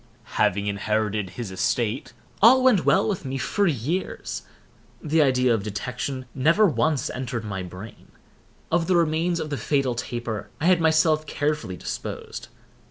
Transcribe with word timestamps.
Having 0.41 0.65
inherited 0.65 1.29
his 1.29 1.51
estate, 1.51 2.11
all 2.41 2.63
went 2.63 2.85
well 2.85 3.07
with 3.07 3.23
me 3.23 3.37
for 3.37 3.67
years. 3.67 4.41
The 4.99 5.21
idea 5.21 5.53
of 5.53 5.61
detection 5.61 6.25
never 6.33 6.65
once 6.65 7.11
entered 7.11 7.43
my 7.45 7.61
brain. 7.61 8.11
Of 8.71 8.87
the 8.87 8.95
remains 8.95 9.39
of 9.39 9.51
the 9.51 9.57
fatal 9.57 9.93
taper 9.93 10.49
I 10.59 10.65
had 10.65 10.81
myself 10.81 11.27
carefully 11.27 11.77
disposed. 11.77 12.47